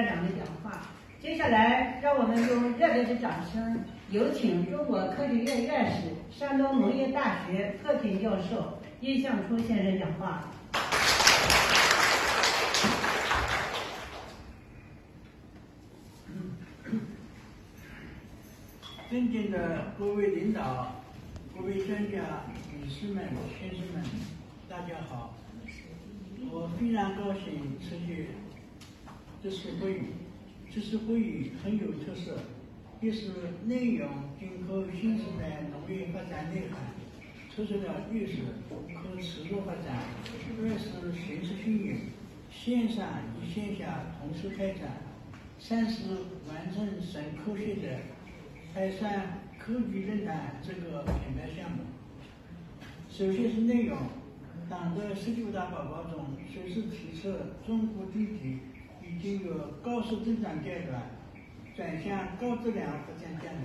[0.00, 0.80] 院长的讲话。
[1.20, 10.48] 接下来，让我们用热烈的掌声，有请中国科学院院士、山东农业大学特聘教授殷向初先生讲话。
[19.10, 21.02] 尊敬的各位领导、
[21.54, 23.24] 各位专家、女士们、
[23.60, 24.02] 先生们，
[24.66, 25.34] 大家好！
[26.50, 28.28] 我非常高兴出席
[29.42, 30.02] 这次会议。
[30.72, 32.38] 这次会议很有特色，
[33.00, 33.32] 也是
[33.66, 34.08] 内容
[34.38, 36.94] 紧扣新时代农业发展内涵，
[37.52, 38.36] 突出了一是
[38.94, 40.04] 可持续发展，
[40.62, 41.96] 二是形势新颖，
[42.52, 43.04] 线上
[43.42, 44.98] 与线下同时开展，
[45.58, 46.04] 三是
[46.48, 47.98] 完成省科学的
[48.72, 51.78] 泰山科技论坛这个品牌项目。
[53.10, 53.98] 首先是内容，
[54.68, 57.32] 党的十九大报告中首次提出
[57.66, 58.58] 中国经济。
[59.10, 61.10] 已经由高速增长阶段
[61.76, 63.58] 转向高质量发展阶段，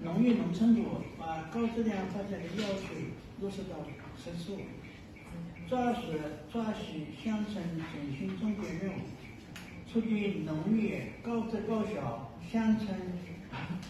[0.00, 0.82] 农业农村部
[1.18, 2.94] 把高质量发展的要求
[3.40, 3.84] 落实到
[4.16, 4.58] 实处，
[5.68, 6.20] 抓实
[6.52, 9.00] 抓细乡村振兴重点任务，
[9.90, 12.96] 促进农业高质高效、乡村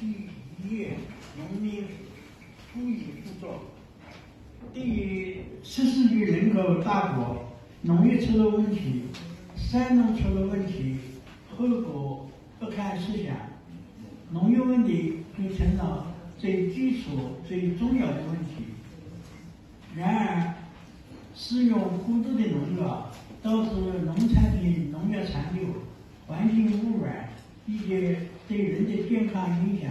[0.00, 0.92] 一业、
[1.36, 1.84] 农民
[2.72, 3.60] 富裕富作。
[4.72, 7.44] 对于十四亿人口大国，
[7.82, 9.02] 农业出了问题。
[9.72, 10.96] 山农出了问题，
[11.56, 12.28] 后果
[12.60, 13.34] 不堪设想。
[14.30, 18.66] 农业问题就成了最基础、最重要的问题。
[19.96, 20.54] 然而，
[21.34, 23.10] 使用过多的农药，
[23.42, 23.70] 导致
[24.04, 25.64] 农产品农药残留、
[26.26, 27.30] 环境污染
[27.66, 28.14] 以及
[28.46, 29.90] 对人的健康影响，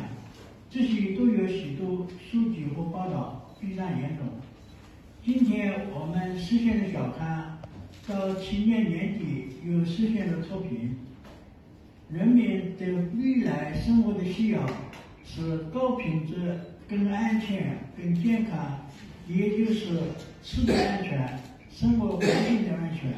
[0.70, 4.28] 这些都有许多数据和报道，非常严重。
[5.26, 7.51] 今天我们实现了小康。
[8.12, 10.98] 到去年年底又实现了脱贫，
[12.10, 14.68] 人民对未来生活的需要
[15.26, 18.86] 是高品质、更安全、更健康，
[19.30, 19.98] 也就是
[20.44, 21.40] 吃的安全、
[21.72, 23.14] 生活环境的安全，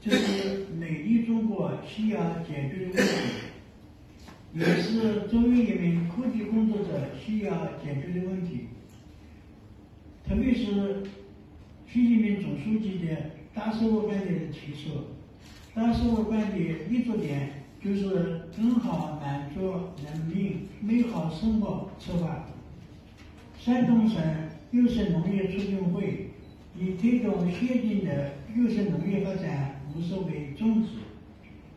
[0.00, 3.12] 这是美丽中国需要解决的问题，
[4.54, 8.68] 也是作为一名科技工作者需要解决的问题，
[10.26, 11.02] 特别是
[11.92, 13.38] 习近平总书记的。
[13.52, 14.90] 大生活观点的提出，
[15.74, 19.72] 大生活观点立足点就是更好满足
[20.04, 22.46] 人民美好生活策划。
[23.58, 24.22] 山东省
[24.70, 26.30] 优势农业促进会
[26.78, 30.88] 以推动先进的优势农业发展模式为宗旨，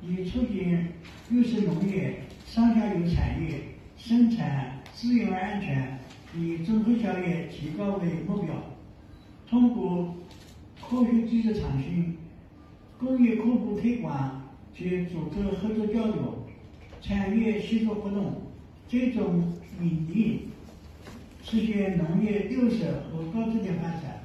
[0.01, 0.87] 以促进
[1.31, 3.59] 优势农业上下游产业
[3.97, 5.99] 生产资源安全
[6.37, 8.53] 以综合效益提高为目标，
[9.49, 10.15] 通过。
[10.93, 12.15] 科学技术创新、
[12.99, 14.43] 工业科普推广
[14.77, 16.45] 及组织合作交流、
[17.01, 18.43] 产业协作活动，
[18.87, 19.43] 这种
[19.81, 20.41] 引领，
[21.43, 24.21] 实现农业绿色和高质量发展。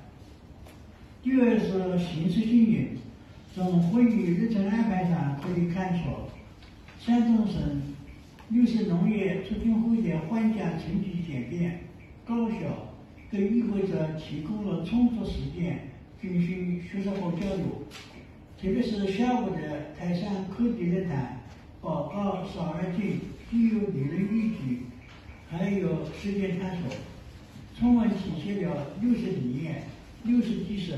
[1.23, 2.89] 第二是形势新颖，
[3.55, 6.05] 从会议日程安排上可以看出，
[7.01, 7.81] 山东省
[8.51, 11.81] 绿色农业促进会的颁奖成绩简便、
[12.27, 12.93] 高效，
[13.33, 15.88] 这意味着提供了充足时间。
[16.21, 17.87] 进行学术和交流，
[18.61, 21.41] 特别是下午的泰山科技论坛，
[21.81, 24.83] 报告少而精，具有理论依据，
[25.49, 26.91] 还有实践探索，
[27.79, 29.85] 充分体现了六十理念、
[30.25, 30.93] 六十技术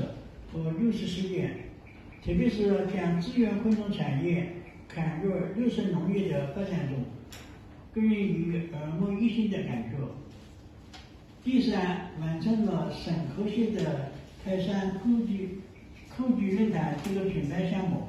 [0.51, 1.55] 和六十实践。
[2.25, 4.47] 特别是将资源昆虫产业
[4.87, 6.97] 砍入绿色农业的发展中，
[7.93, 9.97] 给人以耳目一新的感觉。
[11.43, 14.11] 第三，完成了省科学的。
[14.43, 15.59] 泰山科技
[16.09, 18.07] 科技论坛这个品牌项目，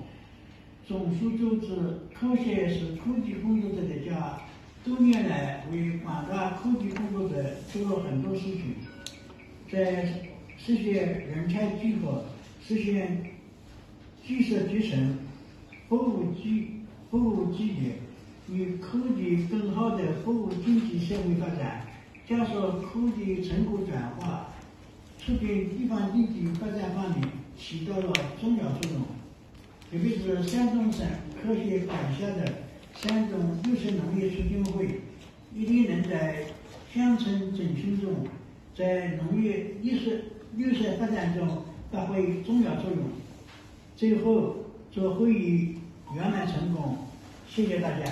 [0.88, 1.76] 众所周知，
[2.14, 4.40] 科学是科技工作者的家，
[4.82, 8.76] 多年来为广大科技工作者做了很多事情，
[9.70, 10.06] 在
[10.56, 12.24] 实现人才聚合、
[12.66, 13.24] 实现
[14.26, 15.18] 技术集成、
[15.88, 17.96] 服务基服务基业，
[18.50, 21.86] 与科技更好的服务经济社会发展，
[22.26, 24.48] 加速科技成果转化。
[25.24, 29.00] 促进地方经济发展方面起到了重要作用，
[29.88, 31.06] 特别是山东省
[31.40, 32.52] 科协管辖的
[32.96, 35.00] 山东绿色农业促进会，
[35.54, 36.46] 一定能在
[36.92, 38.26] 乡村振兴中，
[38.76, 40.10] 在农业绿色
[40.56, 42.98] 绿色发展中发挥重要作用。
[43.96, 44.56] 最后，
[44.92, 45.76] 祝会议
[46.16, 46.98] 圆满成功，
[47.48, 48.04] 谢谢大家。